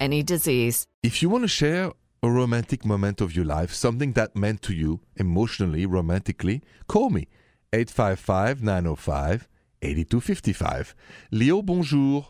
[0.00, 0.86] any disease.
[1.02, 4.74] If you want to share a romantic moment of your life, something that meant to
[4.74, 7.26] you emotionally, romantically, call me
[7.72, 9.48] 855 905
[9.82, 10.94] 8255.
[11.32, 12.28] Leo, bonjour.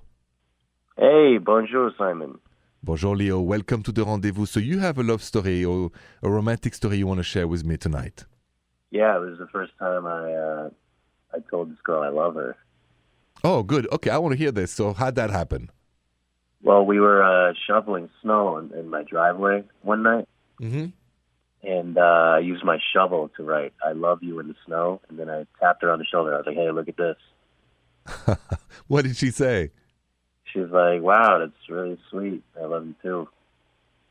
[0.97, 2.39] Hey, bonjour, Simon.
[2.83, 3.41] Bonjour, Leo.
[3.41, 4.47] Welcome to the rendezvous.
[4.47, 5.91] So, you have a love story or
[6.22, 8.25] a romantic story you want to share with me tonight?
[8.91, 10.71] Yeah, it was the first time I uh,
[11.34, 12.56] I told this girl I love her.
[13.45, 13.87] Oh, good.
[13.93, 14.72] Okay, I want to hear this.
[14.72, 15.71] So, how'd that happen?
[16.62, 20.28] Well, we were uh, shoveling snow in, in my driveway one night,
[20.61, 20.87] Mm-hmm.
[21.69, 25.19] and uh, I used my shovel to write "I love you" in the snow, and
[25.19, 26.34] then I tapped her on the shoulder.
[26.34, 27.17] I was like, "Hey, look at this."
[28.87, 29.71] what did she say?
[30.45, 32.43] She was like, "Wow, that's really sweet.
[32.61, 33.28] I love you too."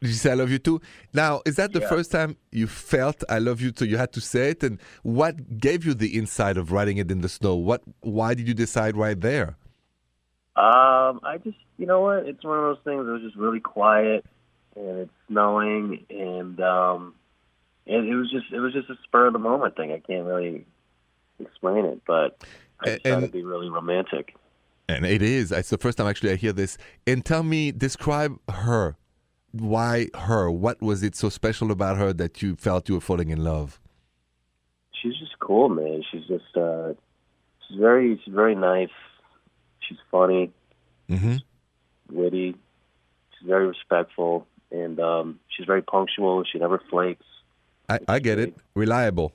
[0.01, 0.81] Did she say I love you too?
[1.13, 1.87] Now, is that the Yeah.
[1.89, 3.85] first time you felt I love you too?
[3.85, 7.21] You had to say it, and what gave you the insight of writing it in
[7.21, 7.55] the snow?
[7.55, 7.83] What?
[8.01, 9.57] Why did you decide right there?
[10.61, 12.27] Um, I just, you know what?
[12.27, 13.07] It's one of those things.
[13.07, 14.23] It was just really quiet,
[14.75, 17.15] and it's snowing, and um,
[17.87, 19.91] it, it was just, it was just a spur of the moment thing.
[19.91, 20.67] I can't really
[21.39, 22.37] explain it, but
[22.79, 24.35] I A- just tried to be really romantic.
[24.87, 25.51] And it is.
[25.51, 26.77] It's the first time actually I hear this.
[27.07, 28.97] And tell me, describe her.
[29.53, 30.51] Why her?
[30.51, 33.79] What was it so special about her that you felt you were falling in love?
[34.91, 36.03] She's just cool, man.
[36.11, 36.93] She's just, uh,
[37.67, 38.89] she's very, she's very nice.
[39.91, 40.51] She's funny,
[41.09, 41.35] Mm-hmm.
[42.15, 42.55] witty.
[43.37, 46.45] She's very respectful, and um, she's very punctual.
[46.49, 47.25] She never flakes.
[47.89, 48.55] I, I get it.
[48.73, 49.33] Reliable.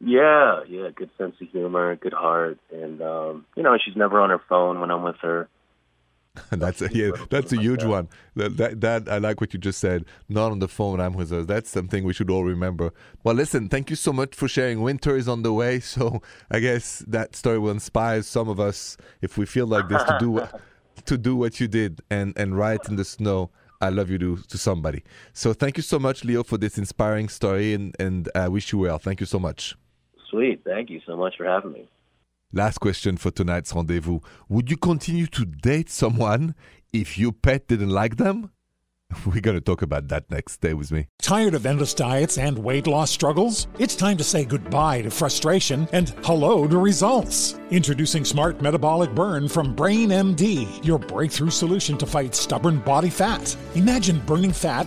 [0.00, 4.30] Yeah, yeah, good sense of humor, good heart, and um, you know, she's never on
[4.30, 5.46] her phone when I'm with her.
[6.50, 8.08] that's a, yeah, that's a huge one.
[8.36, 10.06] That, that that I like what you just said.
[10.30, 10.98] Not on the phone.
[10.98, 11.44] I'm with us.
[11.46, 12.92] That's something we should all remember.
[13.22, 13.68] Well, listen.
[13.68, 14.80] Thank you so much for sharing.
[14.80, 18.96] Winter is on the way, so I guess that story will inspire some of us
[19.20, 20.60] if we feel like this to do what-
[21.06, 23.50] to do what you did and and write in the snow.
[23.82, 25.02] I love you to to somebody.
[25.34, 28.78] So thank you so much, Leo, for this inspiring story, and and I wish you
[28.78, 28.98] well.
[28.98, 29.74] Thank you so much.
[30.30, 31.90] Sweet, thank you so much for having me.
[32.52, 34.20] Last question for tonight's rendezvous.
[34.48, 36.54] Would you continue to date someone
[36.92, 38.50] if your pet didn't like them?
[39.26, 40.54] We're going to talk about that next.
[40.54, 41.08] Stay with me.
[41.20, 43.66] Tired of endless diets and weight loss struggles?
[43.78, 47.58] It's time to say goodbye to frustration and hello to results.
[47.70, 53.56] Introducing Smart Metabolic Burn from Brain MD, your breakthrough solution to fight stubborn body fat.
[53.74, 54.86] Imagine burning fat,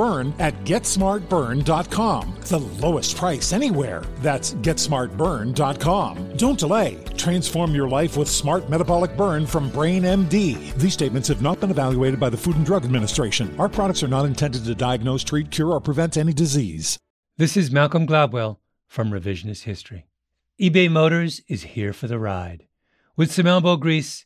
[0.39, 2.35] at GetSmartBurn.com.
[2.41, 4.03] The lowest price anywhere.
[4.17, 6.37] That's GetSmartBurn.com.
[6.37, 7.03] Don't delay.
[7.17, 10.73] Transform your life with Smart Metabolic Burn from Brain MD.
[10.75, 13.53] These statements have not been evaluated by the Food and Drug Administration.
[13.59, 16.97] Our products are not intended to diagnose, treat, cure, or prevent any disease.
[17.37, 18.57] This is Malcolm Gladwell
[18.87, 20.05] from Revisionist History.
[20.59, 22.67] eBay Motors is here for the ride.
[23.15, 24.25] With some elbow grease,